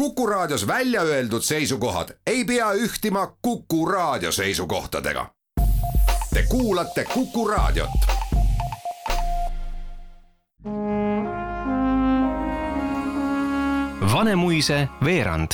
Kuku 0.00 0.26
Raadios 0.26 0.66
välja 0.66 1.02
öeldud 1.02 1.42
seisukohad 1.42 2.08
ei 2.26 2.44
pea 2.44 2.72
ühtima 2.72 3.36
Kuku 3.42 3.86
Raadio 3.86 4.32
seisukohtadega. 4.32 5.30
Te 6.34 6.42
kuulate 6.48 7.04
Kuku 7.14 7.48
Raadiot. 7.48 7.90
Vanemuise 14.12 14.88
veerand. 15.04 15.50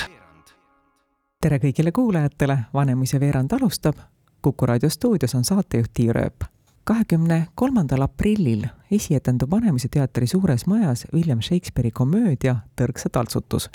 tere 1.40 1.58
kõigile 1.58 1.92
kuulajatele, 1.92 2.58
Vanemuise 2.74 3.20
veerand 3.20 3.52
alustab. 3.52 3.94
kuku 4.42 4.66
raadio 4.66 4.90
stuudios 4.90 5.34
on 5.34 5.44
saatejuht 5.44 5.90
Tiia 5.94 6.12
Rööp. 6.12 6.44
kahekümne 6.84 7.46
kolmandal 7.54 8.02
aprillil 8.02 8.66
esietendub 8.90 9.50
Vanemuise 9.50 9.88
teatri 9.88 10.26
suures 10.26 10.66
majas 10.66 11.06
William 11.14 11.40
Shakespeare'i 11.40 11.90
komöödia 11.90 12.56
Tõrksa 12.80 13.08
taltsutus. 13.12 13.70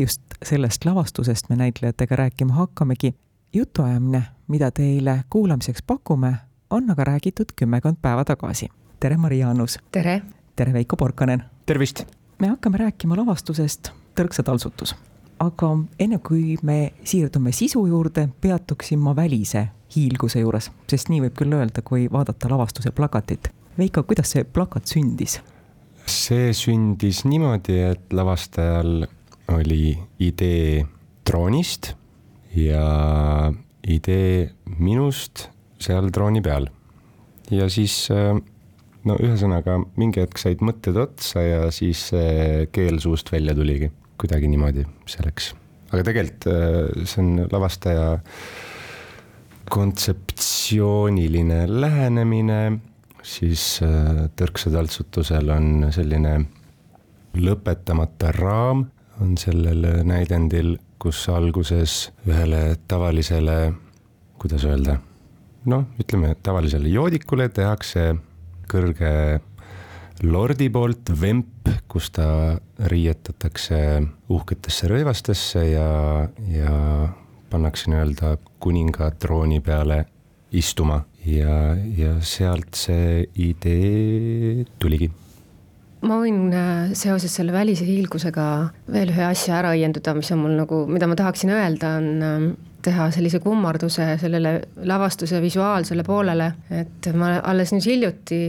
Just 0.00 0.22
sellest 0.44 0.84
lavastusest 0.84 1.48
me 1.48 1.56
näitlejatega 1.56 2.16
rääkima 2.16 2.52
hakkamegi. 2.52 3.14
jutuajamine, 3.52 4.22
mida 4.48 4.70
teile 4.70 5.24
kuulamiseks 5.30 5.82
pakume, 5.86 6.36
on 6.70 6.90
aga 6.90 7.04
räägitud 7.04 7.52
kümmekond 7.56 7.96
päeva 8.02 8.24
tagasi. 8.24 8.68
tere, 9.00 9.16
Maria 9.16 9.50
Annus! 9.50 9.78
tere! 9.92 10.22
tere, 10.56 10.72
Veiko 10.72 10.96
Porkanen! 10.96 11.42
tervist! 11.66 12.04
me 12.38 12.48
hakkame 12.48 12.76
rääkima 12.76 13.16
lavastusest 13.16 13.90
Tõrksa 14.20 14.42
taltsutus. 14.42 14.94
aga 15.38 15.78
enne 15.98 16.18
kui 16.18 16.56
me 16.62 16.92
siirdume 17.04 17.52
sisu 17.52 17.86
juurde, 17.86 18.28
peatuksin 18.40 18.98
ma 18.98 19.16
välise 19.16 19.68
hiilguse 19.96 20.40
juures, 20.40 20.70
sest 20.88 21.08
nii 21.08 21.20
võib 21.20 21.36
küll 21.36 21.52
öelda, 21.52 21.82
kui 21.82 22.08
vaadata 22.12 22.48
lavastuse 22.48 22.90
plakatit. 22.90 23.48
Veiko, 23.78 24.02
kuidas 24.02 24.30
see 24.30 24.44
plakat 24.44 24.86
sündis? 24.86 25.40
see 26.06 26.52
sündis 26.52 27.24
niimoodi, 27.24 27.78
et 27.92 28.12
lavastajal 28.12 29.06
oli 29.56 29.94
idee 30.22 30.84
droonist 31.26 31.94
ja 32.56 32.84
idee 33.86 34.50
minust 34.78 35.48
seal 35.80 36.10
drooni 36.12 36.42
peal. 36.44 36.68
ja 37.50 37.66
siis 37.72 38.08
no 38.10 39.16
ühesõnaga 39.16 39.78
mingi 39.98 40.22
hetk 40.22 40.38
said 40.38 40.62
mõtted 40.62 40.98
otsa 41.00 41.42
ja 41.42 41.62
siis 41.74 42.10
keel 42.72 43.00
suust 43.02 43.32
välja 43.32 43.54
tuligi, 43.56 43.90
kuidagi 44.20 44.50
niimoodi 44.50 44.84
see 45.10 45.24
läks. 45.26 45.54
aga 45.90 46.04
tegelikult 46.06 46.46
see 47.04 47.22
on 47.24 47.46
lavastaja 47.50 48.06
kontseptsiooniline 49.70 51.64
lähenemine, 51.70 52.60
siis 53.22 53.78
tõrksa 54.38 54.72
taltsutusel 54.74 55.52
on 55.54 55.90
selline 55.94 56.32
lõpetamata 57.38 58.32
raam 58.34 58.88
on 59.20 59.36
sellel 59.40 59.84
näidendil, 60.06 60.76
kus 61.00 61.22
alguses 61.32 62.10
ühele 62.28 62.76
tavalisele, 62.88 63.72
kuidas 64.40 64.64
öelda, 64.68 64.98
noh, 65.70 65.86
ütleme 66.00 66.34
tavalisele 66.42 66.90
joodikule 66.92 67.48
tehakse 67.52 68.14
kõrge 68.70 69.40
lordi 70.26 70.68
poolt 70.72 71.12
vemp, 71.20 71.68
kus 71.88 72.10
ta 72.14 72.58
riietatakse 72.92 73.80
uhketesse 74.30 74.90
rõivastesse 74.90 75.64
ja, 75.72 75.90
ja 76.52 76.74
pannakse 77.50 77.90
nii-öelda 77.90 78.36
kuninga 78.62 79.10
trooni 79.20 79.60
peale 79.64 80.04
istuma. 80.52 81.04
Ja, 81.20 81.74
ja 81.76 82.14
sealt 82.24 82.78
see 82.80 83.26
idee 83.36 84.64
tuligi 84.80 85.10
ma 86.06 86.16
võin 86.22 86.48
seoses 86.96 87.34
selle 87.36 87.52
välise 87.52 87.84
hiilgusega 87.84 88.46
veel 88.92 89.12
ühe 89.12 89.26
asja 89.26 89.58
ära 89.60 89.74
õiendada, 89.76 90.14
mis 90.16 90.32
on 90.34 90.42
mul 90.44 90.56
nagu, 90.62 90.82
mida 90.90 91.08
ma 91.10 91.18
tahaksin 91.18 91.52
öelda, 91.52 91.94
on 92.00 92.56
teha 92.84 93.08
sellise 93.12 93.40
kummarduse 93.44 94.06
sellele 94.20 94.52
lavastuse 94.88 95.40
visuaalsele 95.42 96.04
poolele, 96.06 96.46
et 96.72 97.08
ma 97.16 97.34
alles 97.44 97.74
nüüd 97.74 97.86
hiljuti 97.86 98.40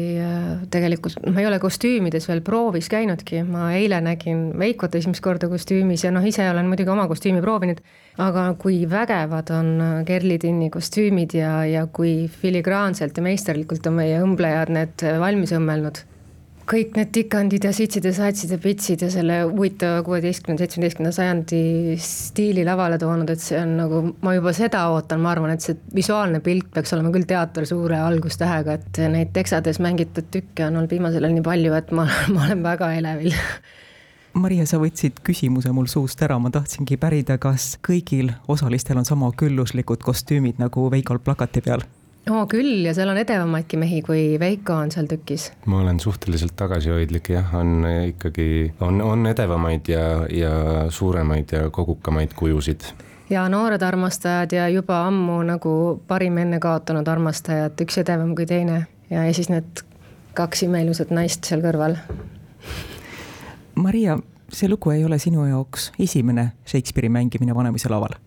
tegelikult, 0.72 1.20
ma 1.28 1.44
ei 1.44 1.50
ole 1.50 1.60
kostüümides 1.60 2.28
veel 2.30 2.44
proovis 2.46 2.88
käinudki, 2.92 3.44
ma 3.48 3.72
eile 3.76 4.02
nägin 4.04 4.50
Veikot 4.62 4.96
esimest 4.96 5.24
korda 5.24 5.50
kostüümis 5.52 6.06
ja 6.06 6.14
noh, 6.16 6.26
ise 6.28 6.48
olen 6.50 6.70
muidugi 6.72 6.94
oma 6.94 7.08
kostüümi 7.12 7.44
proovinud, 7.44 7.82
aga 8.22 8.46
kui 8.62 8.84
vägevad 8.90 9.52
on 9.56 9.74
Kerli 10.08 10.40
Tinni 10.42 10.70
kostüümid 10.74 11.36
ja, 11.36 11.58
ja 11.68 11.86
kui 11.92 12.30
filigraanselt 12.32 13.18
ja 13.18 13.26
meisterlikult 13.26 13.88
on 13.92 14.00
meie 14.00 14.22
õmblejad 14.24 14.72
need 14.76 15.06
valmis 15.20 15.56
õmmelnud 15.58 16.06
kõik 16.72 16.96
need 16.96 17.10
tikandid 17.16 17.66
ja 17.68 17.72
sitsid 17.76 18.06
ja 18.08 18.14
satsid 18.16 18.54
ja 18.54 18.58
pitsid 18.62 19.04
ja 19.04 19.10
selle 19.12 19.42
huvitava 19.50 20.02
kuueteistkümnenda, 20.08 20.64
seitsmeteistkümnenda 20.64 21.16
sajandi 21.16 21.98
stiili 22.00 22.64
lavale 22.68 23.00
toonud, 23.02 23.30
et 23.34 23.44
see 23.44 23.60
on 23.60 23.76
nagu, 23.82 24.02
ma 24.24 24.36
juba 24.38 24.54
seda 24.56 24.86
ootan, 24.94 25.22
ma 25.24 25.34
arvan, 25.36 25.56
et 25.56 25.66
see 25.66 25.76
visuaalne 25.96 26.40
pilt 26.46 26.72
peaks 26.74 26.96
olema 26.96 27.12
küll 27.14 27.28
teater 27.28 27.68
suure 27.68 28.00
algustähega, 28.00 28.80
et 28.80 29.04
neid 29.12 29.34
teksades 29.36 29.82
mängitud 29.84 30.32
tükke 30.32 30.68
on 30.70 30.80
olnud 30.80 30.96
viimasel 30.96 31.28
ajal 31.28 31.38
nii 31.38 31.48
palju, 31.50 31.78
et 31.78 31.96
ma, 31.98 32.08
ma 32.34 32.48
olen 32.48 32.66
väga 32.66 32.94
elevil 33.02 33.36
Maria, 34.32 34.64
sa 34.64 34.78
võtsid 34.80 35.18
küsimuse 35.28 35.74
mul 35.76 35.90
suust 35.92 36.22
ära, 36.24 36.38
ma 36.40 36.48
tahtsingi 36.54 36.96
pärida, 37.02 37.36
kas 37.42 37.74
kõigil 37.84 38.32
osalistel 38.48 39.02
on 39.02 39.08
sama 39.08 39.28
külluslikud 39.36 40.06
kostüümid 40.08 40.62
nagu 40.62 40.88
Veikol 40.94 41.20
plakati 41.20 41.64
peal? 41.66 41.84
Oo 42.30 42.46
küll 42.48 42.86
ja 42.86 42.94
seal 42.94 43.10
on 43.10 43.18
edevamaidki 43.18 43.78
mehi, 43.82 44.02
kui 44.06 44.40
Veiko 44.40 44.76
on 44.84 44.92
seal 44.94 45.08
tükis. 45.10 45.52
ma 45.66 45.82
olen 45.82 46.00
suhteliselt 46.00 46.56
tagasihoidlik 46.56 47.30
jah, 47.34 47.56
on 47.56 47.86
ikkagi, 48.08 48.74
on, 48.80 49.02
on 49.02 49.26
edevamaid 49.28 49.90
ja, 49.90 50.04
ja 50.30 50.52
suuremaid 50.90 51.52
ja 51.52 51.70
kogukamaid 51.70 52.34
kujusid. 52.36 52.82
ja 53.30 53.48
noored 53.50 53.82
armastajad 53.82 54.52
ja 54.52 54.70
juba 54.70 55.06
ammu 55.08 55.42
nagu 55.44 56.02
parim 56.08 56.38
enne 56.38 56.60
kaotanud 56.60 57.08
armastajad, 57.08 57.80
üks 57.82 57.98
edevam 58.04 58.36
kui 58.36 58.46
teine 58.46 58.86
ja, 59.10 59.26
ja 59.26 59.34
siis 59.34 59.50
need 59.50 59.86
kaks 60.38 60.64
imeilusat 60.64 61.10
naist 61.12 61.44
seal 61.44 61.64
kõrval. 61.64 61.98
Maria, 63.76 64.18
see 64.54 64.70
lugu 64.70 64.94
ei 64.94 65.04
ole 65.06 65.18
sinu 65.20 65.48
jaoks 65.50 65.92
esimene 66.00 66.52
Shakespeare'i 66.68 67.10
mängimine 67.10 67.56
Vanemuise 67.56 67.90
laval? 67.90 68.20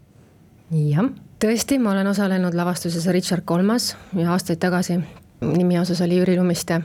jah 0.75 1.07
tõesti, 1.45 1.79
ma 1.81 1.93
olen 1.93 2.09
osalenud 2.09 2.55
lavastuses 2.57 3.05
Richard 3.13 3.45
Kolmas 3.45 3.93
ja 4.17 4.31
aastaid 4.33 4.61
tagasi, 4.63 4.97
nimi 5.45 5.77
osas 5.81 6.01
oli 6.05 6.17
Jüri 6.17 6.39
Lumiste. 6.39 6.81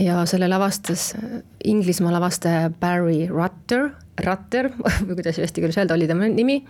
ja 0.00 0.24
selle 0.26 0.48
lavastas 0.48 1.14
Inglismaa 1.64 2.12
lavastaja 2.12 2.70
Barry 2.70 3.26
Rutter, 3.28 3.90
Rutter 4.26 4.70
või 5.06 5.16
kuidas 5.16 5.38
eesti 5.38 5.60
keeles 5.60 5.78
öelda, 5.78 5.94
oli 5.94 6.08
tema 6.08 6.28
nimi. 6.28 6.62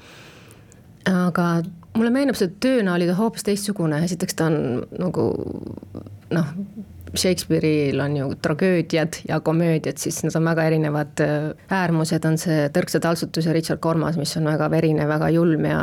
aga 1.11 1.63
mulle 1.97 2.11
meenub, 2.11 2.39
see 2.39 2.53
tööna 2.63 2.95
oli 2.95 3.09
ta 3.11 3.15
hoopis 3.19 3.47
teistsugune, 3.47 4.05
esiteks 4.05 4.39
ta 4.39 4.47
on 4.47 4.85
nagu 4.99 5.27
noh, 6.31 6.55
Shakespeare'il 7.17 8.01
on 8.01 8.17
ju 8.17 8.35
tragöödiad 8.43 9.21
ja 9.29 9.41
komöödiad, 9.41 9.99
siis 9.99 10.23
need 10.23 10.37
on 10.37 10.45
väga 10.45 10.65
erinevad 10.69 11.23
äärmused, 11.71 12.25
on 12.25 12.39
see 12.39 12.69
Tõrksa 12.75 13.01
taltsutus 13.03 13.47
ja 13.47 13.53
Richard 13.53 13.81
Kormas, 13.83 14.19
mis 14.21 14.37
on 14.39 14.47
väga 14.47 14.71
verine, 14.71 15.09
väga 15.09 15.31
julm 15.35 15.67
ja 15.67 15.83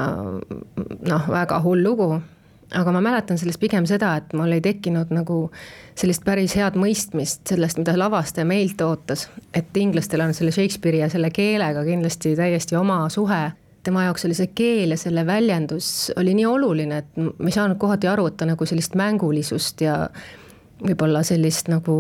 noh, 1.12 1.30
väga 1.30 1.60
hull 1.66 1.84
lugu. 1.84 2.22
aga 2.76 2.92
ma 2.92 3.00
mäletan 3.02 3.38
sellest 3.40 3.60
pigem 3.60 3.86
seda, 3.88 4.16
et 4.20 4.34
mul 4.36 4.52
ei 4.52 4.62
tekkinud 4.62 5.12
nagu 5.16 5.52
sellist 5.96 6.26
päris 6.28 6.56
head 6.60 6.76
mõistmist 6.76 7.48
sellest, 7.48 7.78
mida 7.80 7.96
lavastaja 7.98 8.46
meilt 8.46 8.82
ootas. 8.82 9.30
et 9.54 9.78
inglastel 9.78 10.22
on 10.22 10.34
selle 10.34 10.52
Shakespeare'i 10.52 11.00
ja 11.00 11.10
selle 11.10 11.32
keelega 11.32 11.84
kindlasti 11.84 12.36
täiesti 12.36 12.76
oma 12.76 13.10
suhe 13.10 13.52
tema 13.88 14.04
jaoks 14.04 14.26
oli 14.26 14.36
see 14.36 14.50
keel 14.56 14.92
ja 14.92 14.98
selle 14.98 15.24
väljendus 15.26 16.12
oli 16.20 16.34
nii 16.36 16.46
oluline, 16.46 16.98
et 16.98 17.16
ma 17.18 17.48
ei 17.48 17.56
saanud 17.56 17.80
kohati 17.80 18.10
aru, 18.12 18.28
et 18.28 18.36
ta 18.38 18.46
nagu 18.50 18.66
sellist 18.68 18.98
mängulisust 19.00 19.82
ja 19.82 20.10
võib-olla 20.78 21.24
sellist 21.26 21.72
nagu 21.72 21.94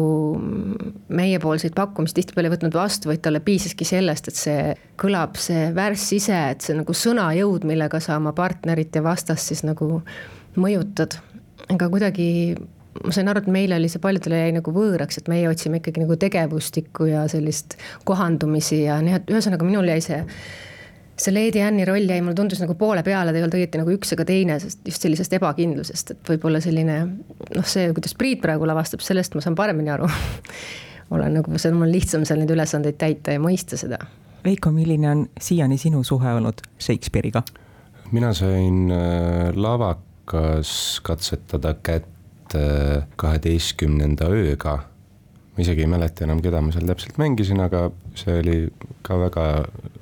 meiepoolseid 1.09 1.73
pakkumisi 1.77 2.19
tihtipeale 2.19 2.51
ei 2.51 2.53
võtnud 2.53 2.77
vastu, 2.77 3.09
vaid 3.09 3.23
talle 3.25 3.41
piisaski 3.43 3.87
sellest, 3.87 4.29
et 4.29 4.37
see 4.37 4.75
kõlab, 5.01 5.37
see 5.41 5.71
värss 5.75 6.13
ise, 6.17 6.37
et 6.53 6.65
see 6.65 6.77
nagu 6.77 6.93
sõnajõud, 6.93 7.65
millega 7.69 8.01
sa 8.03 8.19
oma 8.21 8.35
partnerit 8.37 8.95
ja 8.95 9.03
vastast 9.05 9.49
siis 9.49 9.65
nagu 9.65 10.01
mõjutad. 10.57 11.17
aga 11.73 11.89
kuidagi 11.89 12.27
ma 13.03 13.13
sain 13.13 13.27
aru, 13.29 13.41
et 13.43 13.51
meile 13.51 13.77
oli 13.77 13.89
see 13.91 14.01
paljudele 14.01 14.43
jäi 14.43 14.53
nagu 14.55 14.73
võõraks, 14.73 15.19
et 15.19 15.29
meie 15.31 15.49
otsime 15.49 15.81
ikkagi 15.81 16.03
nagu 16.03 16.17
tegevustikku 16.19 17.09
ja 17.11 17.25
sellist 17.31 17.77
kohandumisi 18.07 18.83
ja 18.83 19.01
nii, 19.03 19.17
et 19.19 19.33
ühesõnaga 19.33 19.67
minul 19.67 19.89
jäi 19.89 20.01
see 20.05 20.21
see 21.17 21.33
Lady 21.33 21.61
Anne'i 21.63 21.85
roll 21.87 22.09
jäi, 22.09 22.21
mulle 22.21 22.37
tundus 22.37 22.61
nagu 22.61 22.75
poole 22.77 23.03
peale, 23.05 23.31
ta 23.31 23.39
ei 23.39 23.45
olnud 23.45 23.57
õieti 23.57 23.81
nagu 23.81 23.93
üks 23.93 24.13
ega 24.13 24.25
teine, 24.27 24.59
sest 24.61 24.85
just 24.87 25.05
sellisest 25.05 25.33
ebakindlusest, 25.37 26.13
et 26.13 26.31
võib-olla 26.33 26.61
selline 26.63 26.97
noh, 27.07 27.67
see, 27.67 27.89
kuidas 27.97 28.13
Priit 28.17 28.41
praegu 28.43 28.67
lavastab, 28.69 29.01
sellest 29.05 29.37
ma 29.37 29.43
saan 29.43 29.57
paremini 29.57 29.93
aru 29.93 30.09
olen 31.15 31.39
nagu, 31.39 31.57
see 31.57 31.71
on 31.71 31.79
mul 31.81 31.93
lihtsam 31.93 32.25
seal 32.27 32.41
neid 32.41 32.51
ülesandeid 32.53 32.99
täita 33.01 33.35
ja 33.35 33.41
mõista 33.41 33.79
seda. 33.79 33.99
Veiko, 34.45 34.71
milline 34.71 35.09
on 35.09 35.23
siiani 35.41 35.79
sinu 35.81 36.03
suhe 36.07 36.35
olnud 36.39 36.61
Shakespeare'iga? 36.79 37.43
mina 38.11 38.33
sain 38.33 38.91
äh, 38.91 39.49
lavakas 39.55 41.01
katsetada 41.03 41.73
kätt 41.83 42.55
äh, 42.55 43.03
kaheteistkümnenda 43.15 44.29
ööga 44.31 44.77
ma 45.57 45.63
isegi 45.65 45.81
ei 45.81 45.89
mäleta 45.89 46.25
enam, 46.27 46.41
keda 46.43 46.61
ma 46.61 46.71
seal 46.73 46.85
täpselt 46.85 47.17
mängisin, 47.17 47.61
aga 47.63 47.87
see 48.17 48.35
oli 48.43 48.57
ka 49.05 49.17
väga, 49.17 49.45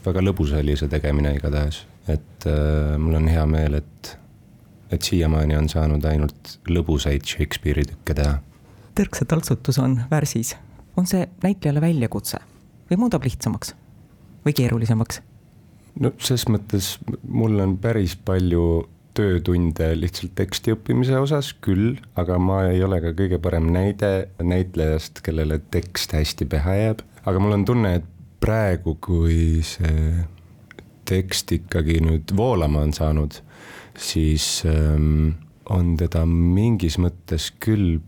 väga 0.04 0.24
lõbus 0.26 0.52
oli 0.60 0.76
see 0.76 0.92
tegemine 0.92 1.32
igatahes. 1.38 1.86
et 2.12 2.46
äh, 2.46 2.98
mul 3.02 3.16
on 3.16 3.30
hea 3.32 3.46
meel, 3.50 3.80
et, 3.80 4.10
et 4.92 5.02
siiamaani 5.02 5.56
on 5.58 5.70
saanud 5.72 6.04
ainult 6.06 6.58
lõbusaid 6.68 7.24
Shakespeare'i 7.24 7.88
tükke 7.94 8.18
teha. 8.20 8.42
tõrksa 9.00 9.26
taltsutus 9.26 9.80
on 9.80 10.02
värsis. 10.12 10.58
on 10.98 11.08
see 11.08 11.24
näitlejale 11.44 11.82
väljakutse 11.82 12.42
või 12.92 13.00
muudab 13.06 13.24
lihtsamaks 13.24 13.74
või 14.46 14.54
keerulisemaks? 14.60 15.22
no 16.04 16.12
ses 16.20 16.50
mõttes 16.52 16.98
mul 17.24 17.60
on 17.64 17.78
päris 17.80 18.16
palju 18.16 18.90
töötunde 19.16 19.92
lihtsalt 19.98 20.36
teksti 20.38 20.76
õppimise 20.76 21.18
osas 21.22 21.54
küll, 21.64 21.96
aga 22.20 22.38
ma 22.42 22.66
ei 22.70 22.84
ole 22.86 23.00
ka 23.04 23.14
kõige 23.18 23.40
parem 23.42 23.70
näide 23.74 24.28
näitlejast, 24.44 25.24
kellele 25.26 25.62
tekst 25.74 26.16
hästi 26.16 26.48
pähe 26.52 26.78
jääb. 26.82 27.04
aga 27.26 27.42
mul 27.42 27.56
on 27.58 27.66
tunne, 27.66 27.96
et 28.00 28.10
praegu, 28.44 28.98
kui 29.02 29.64
see 29.66 30.26
tekst 31.06 31.52
ikkagi 31.56 32.00
nüüd 32.04 32.34
voolama 32.38 32.84
on 32.86 32.94
saanud, 32.94 33.40
siis 33.98 34.64
ähm, 34.70 35.38
on 35.70 35.96
teda 35.98 36.26
mingis 36.30 37.00
mõttes 37.02 37.52
küll 37.62 38.00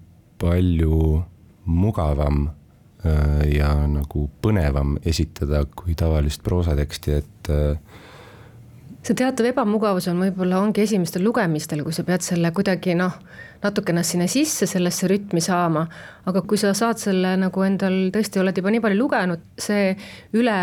palju 0.42 1.24
mugavam 1.68 2.48
äh, 2.48 3.48
ja 3.54 3.72
nagu 3.90 4.28
põnevam 4.42 4.98
esitada 5.06 5.64
kui 5.78 5.96
tavalist 5.98 6.44
proosateksti, 6.46 7.18
et 7.22 7.52
äh, 7.54 8.04
see 9.08 9.16
teatav 9.16 9.48
ebamugavus 9.48 10.10
on 10.12 10.20
võib-olla 10.20 10.60
ongi 10.60 10.84
esimestel 10.84 11.24
lugemistel, 11.24 11.84
kui 11.86 11.96
sa 11.96 12.04
pead 12.08 12.26
selle 12.26 12.52
kuidagi 12.56 12.96
noh, 13.00 13.16
natukene 13.64 14.04
sinna 14.04 14.28
sisse 14.32 14.68
sellesse 14.68 15.08
rütmi 15.08 15.44
saama, 15.44 15.86
aga 16.28 16.44
kui 16.44 16.60
sa 16.60 16.74
saad 16.76 17.00
selle 17.00 17.36
nagu 17.40 17.64
endal 17.64 17.96
tõesti 18.14 18.42
oled 18.44 18.60
juba 18.60 18.74
nii 18.74 18.84
palju 18.84 19.00
lugenud, 19.00 19.46
see 19.64 19.94
üle 20.36 20.58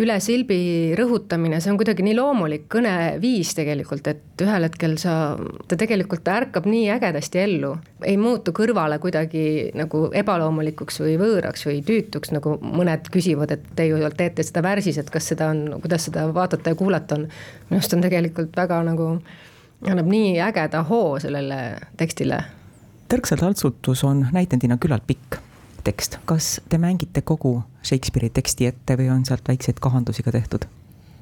üle 0.00 0.14
silbi 0.24 0.58
rõhutamine, 0.96 1.58
see 1.60 1.72
on 1.72 1.76
kuidagi 1.80 2.04
nii 2.06 2.14
loomulik 2.16 2.64
kõneviis 2.72 3.50
tegelikult, 3.56 4.06
et 4.08 4.44
ühel 4.44 4.64
hetkel 4.64 4.94
sa, 5.00 5.34
ta 5.68 5.76
tegelikult 5.80 6.30
ärkab 6.32 6.66
nii 6.70 6.86
ägedasti 6.94 7.42
ellu. 7.42 7.74
ei 8.08 8.16
muutu 8.16 8.54
kõrvale 8.56 8.98
kuidagi 9.02 9.70
nagu 9.76 10.06
ebaloomulikuks 10.16 11.02
või 11.04 11.18
võõraks 11.20 11.66
või 11.68 11.82
tüütuks, 11.84 12.32
nagu 12.32 12.56
mõned 12.62 13.12
küsivad, 13.12 13.52
et 13.52 13.68
te 13.76 13.86
ju 13.90 14.00
teete 14.16 14.42
seda 14.42 14.64
värsis, 14.64 14.98
et 14.98 15.12
kas 15.12 15.28
seda 15.34 15.52
on, 15.52 15.76
kuidas 15.84 16.08
seda 16.08 16.26
vaadata 16.32 16.72
ja 16.72 16.80
kuulata 16.80 17.20
on. 17.20 17.28
minu 17.68 17.82
arust 17.82 17.92
on 17.92 18.08
tegelikult 18.08 18.56
väga 18.56 18.82
nagu, 18.88 19.12
annab 19.84 20.08
nii 20.08 20.40
ägeda 20.40 20.86
hoo 20.88 21.18
sellele 21.20 21.62
tekstile. 22.00 22.42
tõrksa 23.12 23.36
taltsutus 23.36 24.04
on 24.08 24.28
näitendina 24.32 24.80
küllalt 24.80 25.04
pikk 25.06 25.51
tekst, 25.84 26.18
kas 26.28 26.60
te 26.68 26.78
mängite 26.82 27.24
kogu 27.26 27.60
Shakespeare'i 27.82 28.30
teksti 28.34 28.70
ette 28.70 28.96
või 28.98 29.10
on 29.14 29.26
sealt 29.28 29.48
väikseid 29.48 29.82
kahandusi 29.82 30.22
ka 30.22 30.34
tehtud? 30.34 30.68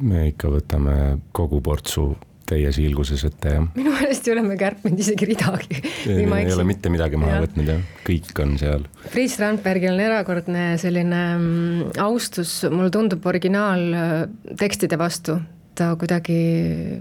me 0.01 0.31
ikka 0.31 0.49
võtame 0.49 0.97
kogu 1.37 1.61
portsu 1.61 2.15
täies 2.51 2.81
hiilguses 2.81 3.23
ette, 3.29 3.53
jah. 3.55 3.67
minu 3.77 3.93
meelest 3.95 4.27
ei 4.27 4.35
ole 4.35 4.43
me 4.47 4.57
kärpinud 4.59 5.01
isegi 5.03 5.29
ridagi. 5.29 5.79
ei, 6.11 6.25
ei 6.25 6.53
ole 6.55 6.67
mitte 6.67 6.91
midagi 6.93 7.21
maha 7.21 7.37
ja. 7.37 7.45
võtnud, 7.45 7.71
jah, 7.71 7.85
kõik 8.07 8.43
on 8.43 8.57
seal. 8.61 8.89
Priit 9.13 9.35
Strandbergil 9.35 9.93
on 9.93 10.03
erakordne 10.03 10.67
selline 10.83 11.23
mm, 11.37 11.95
austus, 12.03 12.57
mulle 12.73 12.91
tundub, 12.95 13.27
originaaltekstide 13.31 14.99
vastu. 15.01 15.39
ta 15.81 15.95
kuidagi 15.97 16.41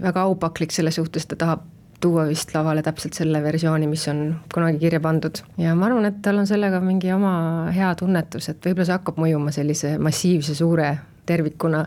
väga 0.00 0.22
aupaklik 0.28 0.72
selle 0.72 0.92
suhtes, 0.94 1.26
ta 1.28 1.36
tahab 1.36 1.66
tuua 2.00 2.26
vist 2.28 2.54
lavale 2.54 2.82
täpselt 2.82 3.14
selle 3.16 3.42
versiooni, 3.42 3.86
mis 3.90 4.08
on 4.08 4.24
kunagi 4.54 4.78
kirja 4.78 5.00
pandud. 5.00 5.42
ja 5.58 5.74
ma 5.74 5.86
arvan, 5.86 6.08
et 6.08 6.20
tal 6.22 6.38
on 6.38 6.46
sellega 6.46 6.80
mingi 6.80 7.12
oma 7.12 7.70
hea 7.74 7.94
tunnetus, 7.94 8.48
et 8.48 8.66
võib-olla 8.66 8.88
see 8.88 8.98
hakkab 8.98 9.20
mõjuma 9.20 9.54
sellise 9.54 9.96
massiivse 9.98 10.54
suure 10.54 10.90
tervikuna. 11.26 11.84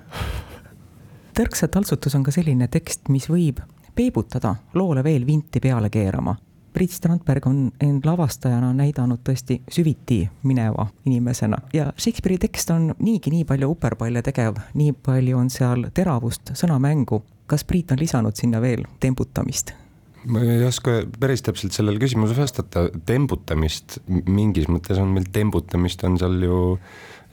tõrksa 1.40 1.68
taltsutus 1.68 2.16
on 2.16 2.24
ka 2.24 2.32
selline 2.32 2.68
tekst, 2.68 3.10
mis 3.10 3.30
võib 3.30 3.62
peebutada 3.96 4.56
loole 4.74 5.04
veel 5.04 5.26
vinti 5.26 5.60
peale 5.60 5.90
keerama. 5.90 6.36
Priit 6.74 6.92
Strandberg 6.92 7.46
on 7.46 7.72
end 7.86 8.06
lavastajana 8.06 8.72
näidanud 8.74 9.20
tõesti 9.22 9.60
süviti 9.70 10.24
mineva 10.44 10.88
inimesena 11.06 11.60
ja 11.74 11.92
Shakespeare'i 11.98 12.42
tekst 12.48 12.74
on 12.74 12.96
niigi 13.00 13.30
nii 13.30 13.46
palju 13.46 13.70
uperpalle 13.76 14.26
tegev, 14.26 14.58
nii 14.74 14.96
palju 15.06 15.38
on 15.38 15.54
seal 15.54 15.86
teravust, 15.94 16.56
sõnamängu. 16.58 17.22
kas 17.46 17.64
Priit 17.64 17.92
on 17.92 18.00
lisanud 18.00 18.36
sinna 18.36 18.62
veel 18.62 18.86
tembutamist? 19.00 19.83
Ma 20.30 20.44
ei 20.44 20.64
oska 20.68 21.02
päris 21.20 21.44
täpselt 21.46 21.76
sellele 21.76 22.02
küsimusele 22.02 22.44
vastata, 22.44 22.86
tembutamist 23.08 24.00
mingis 24.08 24.70
mõttes 24.72 25.00
on 25.02 25.14
meil 25.16 25.28
tembutamist 25.34 26.04
on 26.08 26.20
seal 26.22 26.38
ju, 26.46 26.60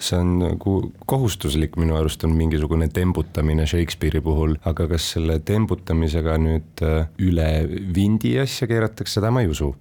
see 0.01 0.19
on 0.19 0.33
nagu 0.41 0.77
kohustuslik 1.11 1.77
minu 1.81 1.99
arust 1.99 2.25
on 2.27 2.35
mingisugune 2.37 2.89
tembutamine 2.95 3.67
Shakespeare'i 3.69 4.25
puhul, 4.25 4.57
aga 4.67 4.89
kas 4.91 5.11
selle 5.17 5.39
tembutamisega 5.45 6.39
nüüd 6.41 6.85
äh, 6.87 7.05
üle 7.23 7.51
vindi 7.95 8.35
asja 8.41 8.69
keeratakse, 8.71 9.19
seda 9.19 9.33
ma 9.35 9.45
ei 9.45 9.53
usu. 9.53 9.75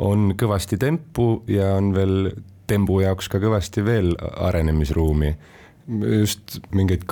on 0.00 0.32
kõvasti 0.32 0.78
tempu 0.80 1.42
ja 1.48 1.74
on 1.76 1.92
veel 1.92 2.30
tembu 2.70 3.00
jaoks 3.02 3.28
ka 3.28 3.40
kõvasti 3.42 3.84
veel 3.84 4.14
arenemisruumi 4.18 5.34
just 5.90 6.60
mingeid 6.76 7.04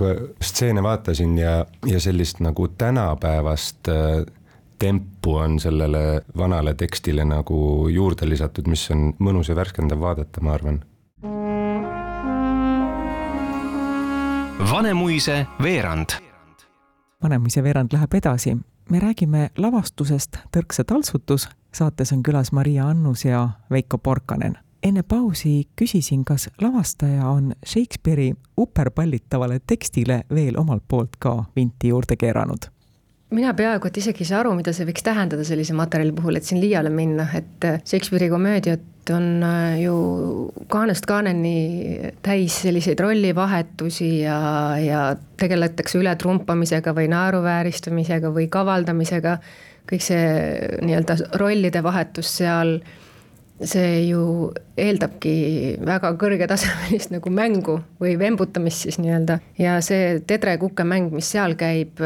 stseene 0.45 0.83
vaatasin 0.83 1.39
ja, 1.39 1.67
ja 1.87 2.01
sellist 2.01 2.41
nagu 2.45 2.69
tänapäevast 2.79 3.91
äh, 3.91 4.23
tempu 4.79 5.35
on 5.35 5.61
sellele 5.61 6.23
vanale 6.37 6.75
tekstile 6.75 7.25
nagu 7.25 7.89
juurde 7.89 8.29
lisatud, 8.29 8.69
mis 8.69 8.91
on 8.91 9.13
mõnus 9.19 9.49
ja 9.49 9.57
värskendav 9.57 10.01
vaadata, 10.01 10.41
ma 10.41 10.55
arvan. 10.55 10.81
Vanemuise 14.71 15.47
veerand. 15.63 16.19
Vanemuise 17.23 17.63
veerand 17.63 17.93
läheb 17.93 18.15
edasi. 18.15 18.57
me 18.91 18.99
räägime 18.99 19.51
lavastusest 19.57 20.37
Tõrkse 20.57 20.85
taltsutus. 20.85 21.49
saates 21.75 22.13
on 22.13 22.23
külas 22.23 22.53
Maria 22.53 22.89
Annus 22.89 23.25
ja 23.25 23.49
Veiko 23.71 23.99
Porkanen 23.99 24.59
enne 24.83 25.03
pausi 25.03 25.69
küsisin, 25.77 26.25
kas 26.25 26.51
lavastaja 26.61 27.29
on 27.29 27.53
Shakespeare'i 27.67 28.35
uperpallitavale 28.57 29.61
tekstile 29.67 30.23
veel 30.35 30.59
omalt 30.59 30.83
poolt 30.89 31.17
ka 31.19 31.45
vinti 31.57 31.89
juurde 31.89 32.17
keeranud 32.17 32.78
mina 33.35 33.53
peaaegu 33.57 33.91
et 33.91 33.99
isegi 34.01 34.25
ei 34.25 34.31
saa 34.31 34.41
aru, 34.43 34.55
mida 34.57 34.73
see 34.77 34.87
võiks 34.89 35.05
tähendada 35.05 35.45
sellise 35.45 35.75
materjali 35.77 36.15
puhul, 36.17 36.39
et 36.39 36.49
siin 36.49 36.61
liiale 36.63 36.93
minna, 36.93 37.27
et 37.37 37.67
äh, 37.69 37.81
Shakespeare'i 37.85 38.31
komöödiat 38.33 39.13
on 39.13 39.43
äh, 39.45 39.81
ju 39.83 39.97
kaanest 40.73 41.07
kaaneni 41.09 42.13
täis 42.25 42.61
selliseid 42.65 43.01
rollivahetusi 43.05 44.11
ja, 44.23 44.39
ja 44.81 45.03
tegeletakse 45.41 46.01
ületrumpamisega 46.01 46.95
või 46.97 47.09
naeruvääristamisega 47.13 48.33
või 48.35 48.49
kavaldamisega, 48.53 49.37
kõik 49.89 50.05
see 50.05 50.25
nii-öelda 50.85 51.19
rollide 51.41 51.85
vahetus 51.85 52.33
seal 52.41 52.79
see 53.65 54.09
ju 54.09 54.51
eeldabki 54.79 55.33
väga 55.83 56.13
kõrgetasemelist 56.21 57.11
nagu 57.15 57.31
mängu 57.35 57.79
või 58.01 58.15
vembutamist 58.21 58.85
siis 58.87 58.99
nii-öelda. 59.03 59.39
ja 59.59 59.79
see 59.85 60.21
tedre-kukemäng, 60.27 61.11
mis 61.15 61.31
seal 61.35 61.57
käib, 61.59 61.99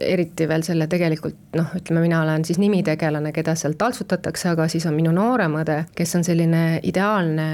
eriti 0.00 0.46
veel 0.48 0.62
selle 0.66 0.86
tegelikult 0.90 1.56
noh, 1.58 1.72
ütleme, 1.78 2.04
mina 2.06 2.22
olen 2.22 2.46
siis 2.46 2.60
nimitegelane, 2.62 3.32
keda 3.34 3.56
seal 3.58 3.74
taltsutatakse, 3.78 4.52
aga 4.52 4.68
siis 4.70 4.86
on 4.86 4.94
minu 4.98 5.14
noorem 5.16 5.58
õde, 5.62 5.82
kes 5.98 6.14
on 6.18 6.26
selline 6.26 6.62
ideaalne 6.86 7.48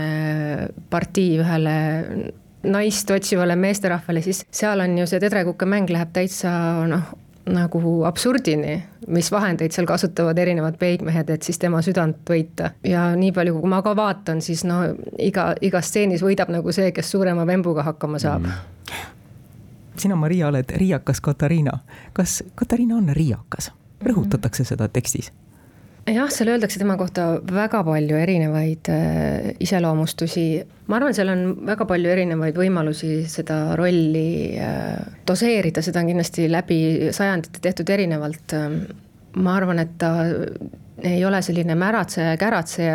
partii 0.90 1.38
ühele 1.40 1.78
naist 2.68 3.10
otsivale 3.14 3.56
meesterahvale, 3.56 4.22
siis 4.22 4.44
seal 4.50 4.82
on 4.84 4.98
ju 4.98 5.08
see 5.08 5.22
tedre-kukemäng 5.22 5.88
läheb 5.94 6.12
täitsa 6.12 6.52
noh, 6.90 7.14
nagu 7.48 7.80
absurdini, 8.04 8.76
mis 9.08 9.30
vahendeid 9.32 9.74
seal 9.74 9.86
kasutavad 9.88 10.38
erinevad 10.38 10.78
peigmehed, 10.78 11.30
et 11.30 11.42
siis 11.46 11.58
tema 11.58 11.82
südant 11.84 12.20
võita. 12.30 12.72
ja 12.84 13.10
nii 13.16 13.32
palju, 13.32 13.58
kui 13.60 13.70
ma 13.70 13.82
ka 13.82 13.94
vaatan, 13.96 14.42
siis 14.44 14.64
no 14.68 14.82
iga, 15.18 15.52
igas 15.60 15.90
stseenis 15.92 16.24
võidab 16.24 16.52
nagu 16.52 16.72
see, 16.72 16.92
kes 16.92 17.10
suurema 17.16 17.46
vembuga 17.46 17.86
hakkama 17.88 18.20
saab 18.22 18.46
mm.. 18.46 19.10
sina, 19.96 20.16
Maria, 20.16 20.48
oled 20.52 20.76
riiakas 20.76 21.20
Katariina. 21.20 21.78
kas 22.12 22.42
Katariina 22.54 22.96
on 22.96 23.12
riiakas? 23.16 23.72
rõhutatakse 24.04 24.64
seda 24.64 24.88
tekstis 24.88 25.32
jah, 26.14 26.30
seal 26.32 26.52
öeldakse 26.52 26.80
tema 26.80 26.96
kohta 27.00 27.26
väga 27.52 27.82
palju 27.86 28.18
erinevaid 28.18 28.90
äh, 28.92 29.52
iseloomustusi. 29.64 30.46
ma 30.88 30.98
arvan, 30.98 31.14
seal 31.16 31.32
on 31.32 31.44
väga 31.68 31.86
palju 31.88 32.10
erinevaid 32.12 32.58
võimalusi 32.58 33.22
seda 33.30 33.76
rolli 33.78 34.56
äh, 34.60 34.98
doseerida, 35.28 35.84
seda 35.84 36.02
on 36.02 36.12
kindlasti 36.12 36.48
läbi 36.50 36.80
sajandite 37.14 37.62
tehtud 37.64 37.90
erinevalt. 37.96 38.58
ma 39.38 39.56
arvan, 39.56 39.78
et 39.84 39.96
ta 40.00 40.12
ei 41.04 41.24
ole 41.24 41.38
selline 41.42 41.74
märatseja 41.78 42.32
ja 42.32 42.38
käratseja 42.40 42.94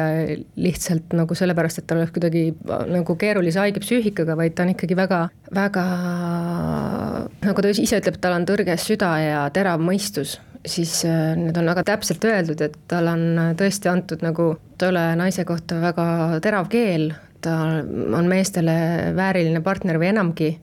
lihtsalt 0.59 1.13
nagu 1.15 1.35
sellepärast, 1.37 1.79
et 1.79 1.87
ta 1.87 1.95
oleks 1.95 2.11
kuidagi 2.15 2.49
nagu 2.91 3.15
keerulise 3.15 3.61
haige 3.61 3.79
psüühikaga, 3.83 4.35
vaid 4.35 4.57
ta 4.57 4.65
on 4.65 4.73
ikkagi 4.73 4.97
väga, 4.99 5.21
väga 5.55 5.83
nagu 7.45 7.63
ta 7.63 7.71
ise 7.71 8.01
ütleb, 8.01 8.19
tal 8.19 8.35
on 8.39 8.47
tõrges 8.49 8.89
süda 8.89 9.13
ja 9.23 9.45
terav 9.55 9.83
mõistus 9.83 10.35
siis 10.65 11.05
äh, 11.05 11.33
need 11.39 11.57
on 11.57 11.67
väga 11.71 11.83
täpselt 11.87 12.23
öeldud, 12.27 12.61
et 12.63 12.77
tal 12.91 13.09
on 13.11 13.25
äh, 13.39 13.51
tõesti 13.59 13.91
antud 13.91 14.23
nagu 14.23 14.53
tolle 14.79 15.11
naise 15.19 15.45
kohta 15.47 15.79
väga 15.83 16.07
terav 16.43 16.69
keel, 16.71 17.11
ta 17.43 17.57
on 17.83 18.29
meestele 18.31 18.75
vääriline 19.17 19.61
partner 19.63 19.99
või 19.99 20.13
enamgi 20.13 20.53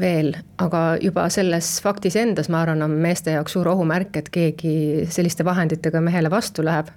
veel, 0.00 0.34
aga 0.60 0.80
juba 1.00 1.26
selles 1.32 1.76
faktis 1.84 2.16
endas, 2.20 2.50
ma 2.52 2.62
arvan, 2.64 2.84
on 2.84 2.96
meeste 3.00 3.32
jaoks 3.36 3.56
suur 3.56 3.68
ohumärk, 3.72 4.16
et 4.20 4.32
keegi 4.32 5.06
selliste 5.12 5.44
vahenditega 5.44 6.02
mehele 6.04 6.32
vastu 6.32 6.64
läheb. 6.64 6.90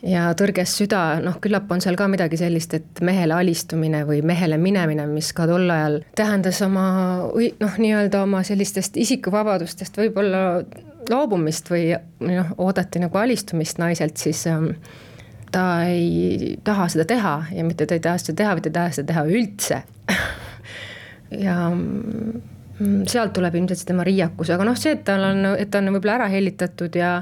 ja 0.00 0.30
tõrges 0.32 0.72
süda, 0.78 1.20
noh, 1.20 1.34
küllap 1.44 1.68
on 1.74 1.82
seal 1.84 1.98
ka 1.98 2.06
midagi 2.08 2.38
sellist, 2.40 2.72
et 2.72 3.02
mehele 3.04 3.34
alistumine 3.36 4.00
või 4.08 4.22
mehele 4.24 4.56
minemine, 4.56 5.04
mis 5.10 5.28
ka 5.36 5.44
tol 5.46 5.68
ajal 5.70 5.98
tähendas 6.16 6.62
oma 6.64 6.86
noh, 7.60 7.74
nii-öelda 7.76 8.22
oma 8.24 8.40
sellistest 8.46 8.96
isikuvabadustest 8.96 10.00
võib-olla 10.00 10.62
loobumist 11.10 11.70
või 11.72 11.90
noh, 12.26 12.52
oodati 12.58 13.02
nagu 13.02 13.18
alistumist 13.18 13.80
naiselt, 13.82 14.20
siis 14.20 14.44
ähm, 14.50 14.72
ta 15.52 15.82
ei 15.88 16.56
taha 16.64 16.88
seda 16.92 17.06
teha 17.08 17.34
ja 17.54 17.66
mitte 17.66 17.86
ta 17.86 17.98
ei 17.98 18.04
taha 18.04 18.22
seda 18.22 18.38
teha, 18.42 18.54
vaid 18.56 18.66
ta 18.66 18.70
ei 18.70 18.78
taha 18.78 18.94
seda 18.96 19.12
teha 19.12 19.26
üldse 19.40 19.82
ja 21.46 21.56
mm, 21.70 23.04
sealt 23.10 23.34
tuleb 23.36 23.58
ilmselt 23.58 23.82
see 23.82 23.90
tema 23.90 24.04
riiakus, 24.06 24.52
aga 24.54 24.66
noh, 24.66 24.78
see, 24.78 24.94
et 24.96 25.04
tal 25.06 25.24
on, 25.32 25.52
et 25.60 25.70
ta 25.70 25.82
on 25.82 25.92
võib-olla 25.94 26.20
ära 26.20 26.28
hellitatud 26.32 26.96
ja 26.96 27.18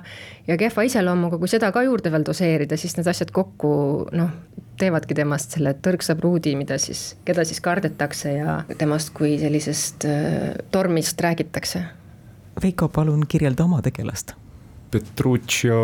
ja 0.49 0.57
kehva 0.61 0.85
iseloomuga, 0.87 1.40
kui 1.40 1.50
seda 1.50 1.73
ka 1.75 1.83
juurde 1.87 2.12
veel 2.14 2.26
doseerida, 2.26 2.78
siis 2.80 2.97
need 2.99 3.09
asjad 3.11 3.33
kokku 3.35 3.71
noh, 4.16 4.30
teevadki 4.78 5.16
temast 5.18 5.57
selle 5.57 5.75
tõrksa 5.83 6.14
pruudi, 6.18 6.54
mida 6.59 6.78
siis, 6.80 7.16
keda 7.26 7.45
siis 7.49 7.61
kardetakse 7.64 8.35
ja 8.37 8.61
temast 8.78 9.12
kui 9.16 9.37
sellisest 9.40 10.07
äh, 10.09 10.52
tormist 10.75 11.21
räägitakse. 11.21 11.83
Veiko, 12.62 12.88
palun 12.88 13.24
kirjelda 13.28 13.64
oma 13.64 13.80
tegelast. 13.84 14.34
Petruccio, 14.90 15.80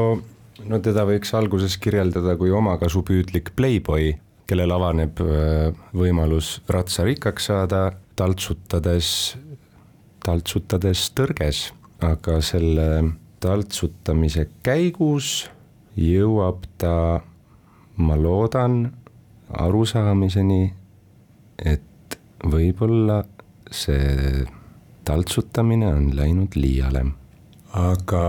no 0.68 0.80
teda 0.82 1.04
võiks 1.08 1.34
alguses 1.36 1.76
kirjeldada 1.78 2.36
kui 2.40 2.50
omakasupüüdlik 2.54 3.52
pleiboi, 3.56 4.14
kellel 4.48 4.72
avaneb 4.74 5.20
äh, 5.24 5.70
võimalus 5.96 6.58
ratsarikkaks 6.68 7.50
saada 7.50 7.84
taltsutades, 8.16 9.08
taltsutades 10.24 11.06
tõrges, 11.16 11.66
aga 12.04 12.40
selle 12.44 12.88
taltsutamise 13.44 14.48
käigus 14.64 15.44
jõuab 16.00 16.64
ta, 16.80 17.20
ma 18.00 18.16
loodan, 18.18 18.88
arusaamiseni, 19.54 20.62
et 21.62 22.18
võib-olla 22.44 23.22
see 23.70 24.44
taltsutamine 25.04 25.92
on 25.94 26.10
läinud 26.16 26.56
liiale. 26.56 27.04
aga 27.74 28.24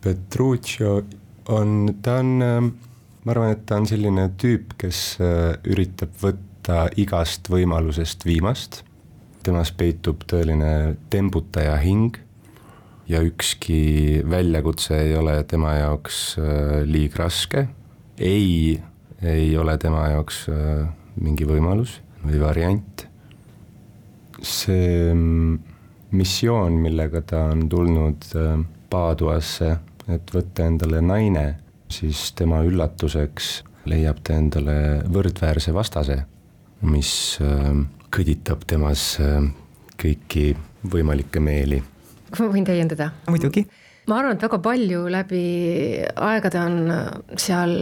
Petruccio 0.00 1.02
on, 1.48 1.94
ta 2.02 2.18
on, 2.22 2.34
ma 3.24 3.32
arvan, 3.32 3.54
et 3.54 3.64
ta 3.66 3.80
on 3.80 3.86
selline 3.90 4.28
tüüp, 4.40 4.76
kes 4.78 5.18
äh, 5.20 5.56
üritab 5.66 6.14
võtta 6.22 6.86
igast 7.00 7.48
võimalusest 7.50 8.26
viimast 8.28 8.82
temas 9.48 9.72
peitub 9.76 10.24
tõeline 10.28 10.96
tembutaja 11.12 11.76
hing 11.82 12.18
ja 13.08 13.22
ükski 13.24 14.20
väljakutse 14.28 14.98
ei 15.06 15.14
ole 15.16 15.38
tema 15.48 15.74
jaoks 15.78 16.36
äh, 16.40 16.82
liig 16.88 17.16
raske. 17.16 17.68
ei, 18.18 18.80
ei 19.22 19.56
ole 19.56 19.78
tema 19.78 20.08
jaoks 20.12 20.44
äh, 20.52 20.88
mingi 21.16 21.46
võimalus 21.48 22.00
või 22.24 22.40
variant. 22.42 23.06
see 24.42 25.14
mm, 25.14 25.58
missioon, 26.10 26.80
millega 26.82 27.22
ta 27.22 27.44
on 27.52 27.68
tulnud 27.68 28.28
äh, 28.36 28.58
Paaduasse, 28.88 29.74
et 30.08 30.30
võtta 30.32 30.64
endale 30.64 31.02
naine, 31.04 31.46
siis 31.92 32.30
tema 32.32 32.62
üllatuseks 32.64 33.50
leiab 33.88 34.22
ta 34.24 34.36
endale 34.40 35.02
võrdväärse 35.12 35.74
vastase, 35.76 36.22
mis 36.88 37.10
kõditab 38.14 38.64
temas 38.68 39.10
äh, 39.20 39.42
kõiki 40.00 40.52
võimalikke 40.88 41.40
meeli. 41.42 41.82
kas 42.30 42.40
ma 42.40 42.48
võin 42.52 42.64
täiendada? 42.64 43.10
muidugi 43.28 43.66
ma 44.08 44.18
arvan, 44.20 44.36
et 44.36 44.44
väga 44.44 44.58
palju 44.64 45.00
läbi 45.12 45.42
aegade 46.14 46.60
on 46.60 46.76
seal 47.40 47.74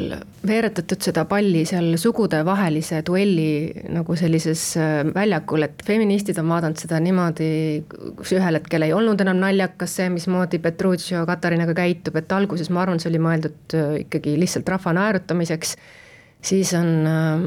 veeretatud 0.46 1.02
seda 1.06 1.24
palli 1.30 1.62
seal 1.68 1.94
sugudevahelise 2.00 3.02
duelli 3.06 3.84
nagu 3.94 4.16
sellises 4.18 4.64
äh, 4.80 5.02
väljakul, 5.14 5.66
et 5.68 5.84
feministid 5.86 6.38
on 6.42 6.50
vaadanud 6.50 6.82
seda 6.82 6.98
niimoodi, 7.02 7.50
kus 8.18 8.34
ühel 8.36 8.58
hetkel 8.58 8.86
ei 8.86 8.94
olnud 8.96 9.22
enam 9.22 9.38
naljakas 9.42 9.98
see, 10.00 10.08
mismoodi 10.16 10.60
Petruccio 10.62 11.22
Katarinaga 11.28 11.76
käitub, 11.78 12.18
et 12.18 12.34
alguses 12.34 12.72
ma 12.74 12.82
arvan, 12.82 13.02
see 13.02 13.12
oli 13.12 13.22
mõeldud 13.22 13.78
äh, 13.78 13.94
ikkagi 14.06 14.34
lihtsalt 14.40 14.74
rahva 14.74 14.96
naerutamiseks 14.98 15.76
siis 16.42 16.72
on 16.78 16.88
ähm, 17.10 17.46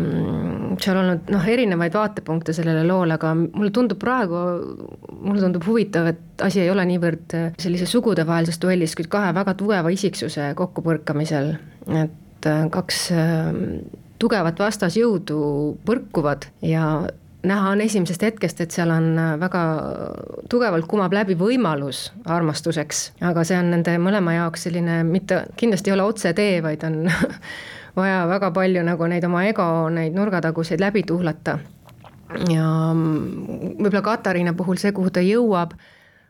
seal 0.82 0.98
olnud 1.00 1.30
noh, 1.32 1.46
erinevaid 1.48 1.94
vaatepunkte 1.94 2.54
sellele 2.56 2.84
loole, 2.88 3.16
aga 3.16 3.34
mulle 3.38 3.72
tundub 3.76 4.00
praegu, 4.02 4.42
mulle 5.22 5.44
tundub 5.44 5.66
huvitav, 5.68 6.10
et 6.12 6.44
asi 6.46 6.64
ei 6.64 6.72
ole 6.74 6.86
niivõrd 6.90 7.38
äh, 7.38 7.48
sellises 7.62 7.92
sugudevahelises 7.96 8.60
duellis, 8.62 8.98
kuid 9.00 9.12
kahe 9.12 9.32
väga 9.36 9.56
tugeva 9.60 9.94
isiksuse 9.94 10.52
kokkupõrkamisel, 10.60 11.56
et 12.04 12.50
äh, 12.50 12.68
kaks 12.74 13.08
äh, 13.16 13.50
tugevat 14.20 14.60
vastasjõudu 14.60 15.40
põrkuvad 15.88 16.50
ja 16.66 16.92
näha 17.44 17.70
on 17.70 17.82
esimesest 17.82 18.22
hetkest, 18.22 18.62
et 18.62 18.76
seal 18.76 18.92
on 18.92 19.14
äh, 19.18 19.34
väga 19.40 19.64
tugevalt 20.52 20.88
kumab 20.92 21.14
läbi 21.16 21.38
võimalus 21.40 22.10
armastuseks, 22.26 23.04
aga 23.30 23.46
see 23.48 23.60
on 23.60 23.72
nende 23.74 23.96
mõlema 24.02 24.36
jaoks 24.36 24.68
selline 24.68 25.02
mitte, 25.08 25.44
kindlasti 25.60 25.92
ei 25.92 25.96
ole 25.96 26.08
otsetee, 26.12 26.60
vaid 26.66 26.84
on 26.88 27.02
vaja 27.96 28.26
väga 28.30 28.52
palju 28.52 28.84
nagu 28.86 29.08
neid 29.08 29.26
oma 29.26 29.46
ego, 29.50 29.68
neid 29.94 30.18
nurgataguseid 30.18 30.82
läbi 30.82 31.04
tuhlata. 31.04 31.60
ja 32.50 32.66
võib-olla 32.94 34.04
Katariina 34.06 34.54
puhul 34.54 34.78
see, 34.78 34.92
kuhu 34.94 35.10
ta 35.10 35.22
jõuab, 35.26 35.74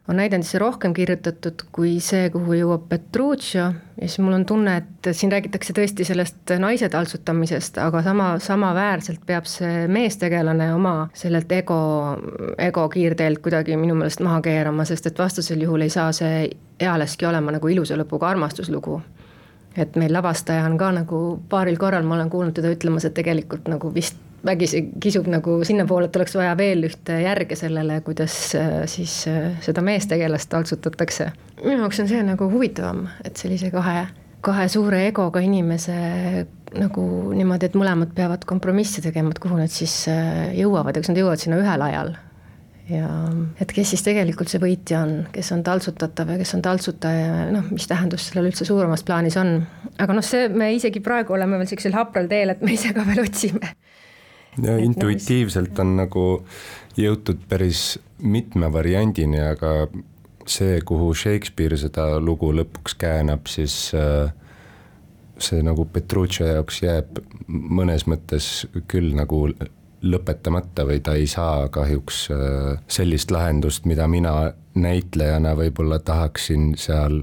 on 0.09 0.15
näidendisse 0.15 0.59
rohkem 0.59 0.93
kirjutatud 0.95 1.65
kui 1.75 1.97
see, 2.01 2.29
kuhu 2.33 2.55
jõuab 2.55 2.87
Petruccio 2.89 3.65
ja 3.99 4.07
siis 4.07 4.21
mul 4.23 4.37
on 4.39 4.45
tunne, 4.47 4.77
et 4.79 5.09
siin 5.11 5.31
räägitakse 5.31 5.75
tõesti 5.75 6.07
sellest 6.07 6.55
naise 6.63 6.89
taltsutamisest, 6.89 7.77
aga 7.83 8.01
sama, 8.05 8.29
samaväärselt 8.41 9.21
peab 9.27 9.45
see 9.49 9.85
meestegelane 9.91 10.71
oma 10.73 10.95
sellelt 11.13 11.51
ego, 11.51 11.81
ego 12.57 12.87
kiirteelt 12.89 13.43
kuidagi 13.43 13.77
minu 13.77 13.99
meelest 13.99 14.23
maha 14.25 14.41
keerama, 14.47 14.87
sest 14.87 15.11
et 15.11 15.19
vastasel 15.19 15.67
juhul 15.67 15.85
ei 15.85 15.93
saa 15.93 16.11
see 16.15 16.47
ealeski 16.79 17.27
olema 17.27 17.59
nagu 17.59 17.67
ilusa 17.67 17.99
lõpuga 17.99 18.31
armastuslugu 18.31 19.01
et 19.77 19.95
meil 19.99 20.13
lavastaja 20.13 20.65
on 20.65 20.77
ka 20.79 20.91
nagu 20.95 21.19
paaril 21.49 21.77
korral 21.77 22.07
ma 22.07 22.17
olen 22.17 22.29
kuulnud 22.29 22.57
teda 22.57 22.71
ütlemas, 22.73 23.05
et 23.05 23.15
tegelikult 23.17 23.69
nagu 23.71 23.93
vist 23.93 24.17
vägisi 24.45 24.83
kisub 25.03 25.27
nagu 25.27 25.59
sinnapoole, 25.67 26.07
et 26.07 26.15
oleks 26.15 26.35
vaja 26.37 26.53
veel 26.57 26.85
ühte 26.87 27.19
järge 27.23 27.57
sellele, 27.59 27.99
kuidas 28.05 28.35
äh, 28.55 28.71
siis 28.89 29.21
äh, 29.27 29.51
seda 29.65 29.83
meestegelast 29.85 30.49
taltsutatakse. 30.49 31.31
minu 31.63 31.83
jaoks 31.83 31.99
on 31.99 32.09
see 32.11 32.23
nagu 32.23 32.49
huvitavam, 32.51 33.07
et 33.23 33.37
sellise 33.37 33.71
kahe, 33.73 34.05
kahe 34.45 34.67
suure 34.71 35.03
egoga 35.09 35.43
inimese 35.43 35.97
nagu 36.79 37.03
niimoodi, 37.33 37.67
et 37.67 37.77
mõlemad 37.77 38.13
peavad 38.15 38.45
kompromisse 38.47 39.01
tegema, 39.01 39.33
et 39.33 39.43
kuhu 39.43 39.59
nad 39.59 39.73
siis 39.73 40.01
äh, 40.11 40.49
jõuavad 40.59 41.01
kas 41.01 41.11
nad 41.11 41.19
jõuavad 41.19 41.43
sinna 41.43 41.59
ühel 41.59 41.87
ajal 41.89 42.15
ja 42.89 43.09
et 43.61 43.71
kes 43.75 43.93
siis 43.93 44.03
tegelikult 44.05 44.51
see 44.51 44.61
võitja 44.61 45.03
on, 45.05 45.13
kes 45.33 45.51
on 45.55 45.63
taltsutatav 45.65 46.33
ja 46.33 46.39
kes 46.41 46.55
on 46.57 46.63
taltsutaja 46.65 47.21
ja 47.25 47.47
noh, 47.53 47.69
mis 47.73 47.87
tähendus 47.89 48.29
sellel 48.29 48.49
üldse 48.51 48.67
suuremas 48.67 49.03
plaanis 49.07 49.37
on. 49.39 49.55
aga 49.97 50.17
noh, 50.17 50.25
see, 50.25 50.49
me 50.49 50.71
isegi 50.75 51.01
praegu 51.05 51.35
oleme 51.37 51.59
veel 51.59 51.69
sellisel 51.69 51.97
hapral 51.97 52.29
teel, 52.31 52.53
et 52.53 52.63
me 52.65 52.73
ise 52.75 52.93
ka 52.95 53.05
veel 53.07 53.23
otsime. 53.25 53.73
ja 54.57 54.75
et 54.75 54.85
intuitiivselt 54.85 55.79
on 55.83 55.95
nagu 56.01 56.25
jõutud 56.99 57.45
päris 57.49 57.99
mitme 58.19 58.71
variandini, 58.73 59.41
aga 59.43 59.87
see, 60.49 60.81
kuhu 60.85 61.13
Shakespeare 61.15 61.77
seda 61.77 62.11
lugu 62.23 62.51
lõpuks 62.55 62.97
käänab, 62.99 63.47
siis 63.47 63.91
äh, 63.93 64.31
see 65.39 65.63
nagu 65.63 65.85
Petruccio 65.93 66.47
jaoks 66.47 66.81
jääb 66.83 67.21
mõnes 67.47 68.05
mõttes 68.09 68.67
küll 68.91 69.13
nagu 69.17 69.47
lõpetamata 70.01 70.85
või 70.87 71.01
ta 71.03 71.15
ei 71.19 71.27
saa 71.27 71.67
kahjuks 71.73 72.21
äh, 72.31 72.79
sellist 72.87 73.31
lahendust, 73.31 73.85
mida 73.89 74.07
mina 74.07 74.53
näitlejana 74.79 75.55
võib-olla 75.59 75.99
tahaksin 75.99 76.73
seal 76.79 77.21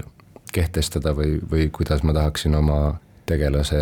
kehtestada 0.53 1.13
või, 1.17 1.37
või 1.51 1.69
kuidas 1.73 2.03
ma 2.03 2.13
tahaksin 2.15 2.55
oma 2.55 2.99
tegelase 3.27 3.79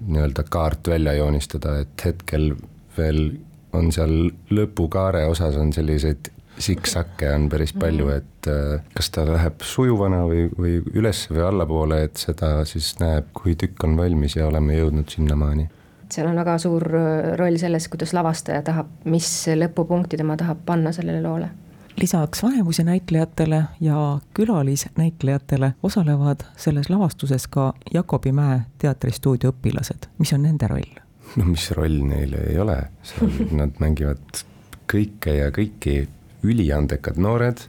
nii-öelda 0.00 0.46
kaart 0.48 0.88
välja 0.88 1.12
joonistada, 1.18 1.80
et 1.82 2.04
hetkel 2.04 2.54
veel 2.96 3.36
on 3.76 3.92
seal 3.92 4.30
lõpukaare 4.54 5.26
osas 5.28 5.58
on 5.60 5.72
selliseid 5.76 6.30
siksakke 6.58 7.28
on 7.34 7.50
päris 7.52 7.74
palju, 7.76 8.06
mhm. 8.06 8.16
et 8.16 8.48
äh, 8.48 8.84
kas 8.96 9.10
ta 9.12 9.26
läheb 9.28 9.64
sujuvana 9.66 10.22
või, 10.28 10.46
või 10.56 10.78
üles 10.96 11.26
või 11.30 11.42
allapoole, 11.44 12.02
et 12.06 12.20
seda 12.20 12.58
siis 12.68 12.94
näeb, 13.02 13.28
kui 13.36 13.56
tükk 13.58 13.84
on 13.84 13.98
valmis 13.98 14.38
ja 14.38 14.46
oleme 14.48 14.78
jõudnud 14.78 15.12
sinnamaani 15.12 15.68
seal 16.12 16.28
on 16.30 16.36
väga 16.36 16.58
suur 16.58 16.84
äh, 16.94 17.36
roll 17.38 17.58
selles, 17.60 17.88
kuidas 17.92 18.12
lavastaja 18.16 18.62
tahab, 18.66 18.90
mis 19.04 19.28
lõpupunkti 19.54 20.18
tema 20.20 20.36
tahab 20.36 20.64
panna 20.66 20.92
sellele 20.92 21.22
loole. 21.22 21.50
Lisaks 21.96 22.42
Vanemuise 22.42 22.84
näitlejatele 22.84 23.62
ja 23.80 24.18
külalisnäitlejatele 24.36 25.72
osalevad 25.82 26.44
selles 26.56 26.90
lavastuses 26.92 27.48
ka 27.48 27.72
Jakobi 27.94 28.32
Mäe 28.36 28.60
teatristuudio 28.78 29.54
õpilased, 29.54 30.10
mis 30.18 30.32
on 30.36 30.44
nende 30.44 30.68
roll? 30.68 31.00
no 31.36 31.44
mis 31.48 31.70
roll 31.74 32.02
neil 32.06 32.36
ei 32.38 32.58
ole, 32.58 32.76
seal 33.02 33.32
nad 33.60 33.80
mängivad 33.82 34.44
kõike 34.90 35.38
ja 35.40 35.48
kõiki, 35.54 36.04
üliandekad 36.46 37.18
noored, 37.18 37.64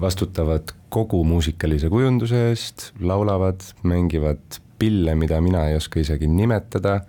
vastutavad 0.00 0.74
kogu 0.92 1.22
muusikalise 1.24 1.88
kujunduse 1.88 2.48
eest, 2.50 2.90
laulavad, 3.00 3.62
mängivad 3.88 4.60
pille, 4.78 5.14
mida 5.14 5.40
mina 5.40 5.64
ei 5.70 5.78
oska 5.78 6.02
isegi 6.02 6.28
nimetada, 6.28 7.00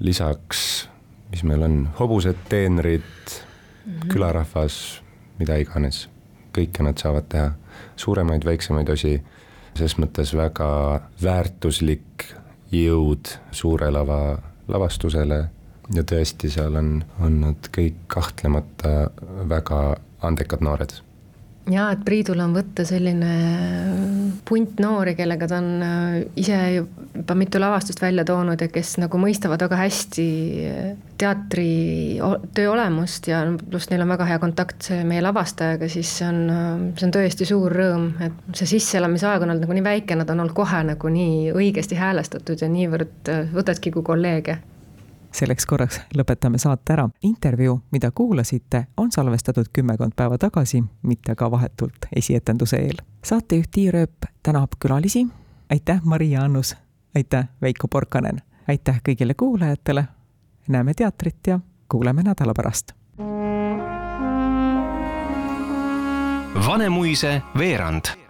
lisaks, 0.00 0.88
mis 1.30 1.42
meil 1.42 1.62
on, 1.62 1.88
hobused, 1.98 2.36
teenrid 2.48 3.02
mm, 3.02 3.92
-hmm. 3.92 4.08
külarahvas, 4.12 5.02
mida 5.38 5.56
iganes, 5.56 6.08
kõike 6.54 6.82
nad 6.82 6.98
saavad 6.98 7.28
teha, 7.28 7.52
suuremaid, 7.96 8.44
väiksemaid 8.44 8.88
osi, 8.88 9.22
ses 9.74 9.98
mõttes 9.98 10.34
väga 10.36 11.00
väärtuslik 11.22 12.34
jõud 12.72 13.34
suure 13.50 13.90
lava 13.90 14.38
lavastusele. 14.68 15.50
ja 15.94 16.02
tõesti, 16.02 16.48
seal 16.50 16.76
on, 16.80 17.04
on 17.20 17.40
nad 17.40 17.66
kõik 17.76 18.06
kahtlemata 18.06 19.10
väga 19.48 19.96
andekad 20.22 20.60
noored 20.64 20.94
jaa, 21.70 21.86
et 21.94 22.02
Priidul 22.04 22.40
on 22.44 22.54
võtta 22.56 22.84
selline 22.86 23.30
punt 24.44 24.80
noori, 24.82 25.14
kellega 25.16 25.48
ta 25.48 25.60
on 25.62 25.68
äh, 25.84 26.16
ise 26.40 26.58
juba 26.76 27.36
mitu 27.38 27.60
lavastust 27.62 28.02
välja 28.02 28.24
toonud 28.28 28.60
ja 28.60 28.68
kes 28.72 28.96
nagu 29.00 29.20
mõistavad 29.20 29.62
väga 29.64 29.78
hästi 29.80 30.26
teatri 31.20 31.68
töö 32.56 32.72
olemust 32.74 33.30
ja 33.30 33.44
pluss 33.62 33.88
neil 33.90 34.04
on 34.04 34.12
väga 34.12 34.28
hea 34.28 34.42
kontakt 34.42 34.90
meie 35.08 35.22
lavastajaga, 35.24 35.88
siis 35.88 36.10
see 36.18 36.28
on, 36.28 36.42
see 36.98 37.08
on 37.08 37.16
tõesti 37.16 37.48
suur 37.48 37.72
rõõm, 37.72 38.10
et 38.24 38.60
see 38.60 38.74
sisseelamisaeg 38.74 39.46
on 39.46 39.54
olnud 39.54 39.64
nagu 39.64 39.78
nii 39.78 39.88
väike, 39.88 40.18
nad 40.20 40.30
on 40.34 40.44
olnud 40.44 40.56
kohe 40.56 40.84
nagu 40.90 41.14
nii 41.16 41.54
õigesti 41.54 41.98
häälestatud 42.00 42.60
ja 42.60 42.70
niivõrd 42.70 43.32
äh, 43.32 43.44
võtadki 43.54 43.94
kui 43.94 44.04
kolleege 44.04 44.60
selleks 45.34 45.66
korraks 45.66 46.00
lõpetame 46.16 46.58
saate 46.58 46.92
ära. 46.92 47.08
intervjuu, 47.22 47.80
mida 47.90 48.10
kuulasite, 48.10 48.86
on 48.96 49.12
salvestatud 49.12 49.66
kümmekond 49.72 50.12
päeva 50.16 50.38
tagasi, 50.38 50.84
mitte 51.02 51.34
ka 51.34 51.50
vahetult 51.50 52.06
esietenduse 52.16 52.76
eel. 52.76 52.96
saatejuht 53.24 53.70
Tiia 53.70 53.92
Rööp 53.92 54.30
tänab 54.42 54.78
külalisi. 54.78 55.26
aitäh, 55.70 56.00
Maria 56.04 56.42
Annus. 56.42 56.76
aitäh, 57.16 57.48
Veiko 57.62 57.88
Porkanen. 57.88 58.42
aitäh 58.68 59.00
kõigile 59.08 59.34
kuulajatele. 59.34 60.04
näeme 60.68 60.94
teatrit 60.94 61.46
ja 61.46 61.60
kuuleme 61.88 62.22
nädala 62.22 62.52
pärast. 62.54 62.92
Vanemuise 66.66 67.42
veerand 67.58 68.23